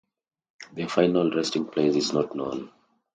[0.73, 2.71] Their final resting place is not known.